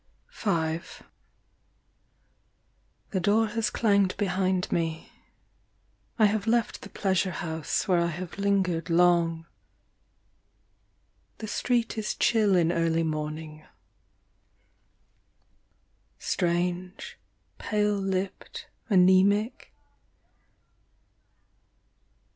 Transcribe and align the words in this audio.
(,i 0.47 0.49
IRIS 0.49 0.71
TREE. 0.71 0.77
V. 0.79 1.05
THE 3.11 3.19
door 3.19 3.47
has 3.49 3.69
clanged 3.69 4.17
behind 4.17 4.71
me, 4.71 5.11
I 6.17 6.25
have 6.25 6.47
left 6.47 6.81
The 6.81 6.89
pleasure 6.89 7.29
house 7.29 7.87
where 7.87 8.01
I 8.01 8.07
have 8.07 8.39
lingered 8.39 8.89
long. 8.89 9.45
The 11.37 11.45
street 11.45 11.99
is 11.99 12.15
chill 12.15 12.55
in 12.55 12.71
early 12.71 13.03
morning, 13.03 13.63
strange, 16.17 17.19
Pale 17.59 17.97
lipped, 17.99 18.65
anaemic. 18.89 19.71